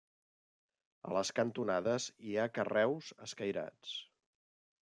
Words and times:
A 1.09 1.11
les 1.17 1.31
cantonades 1.41 2.09
hi 2.31 2.35
ha 2.45 2.49
carreus 2.57 3.15
escairats. 3.29 3.97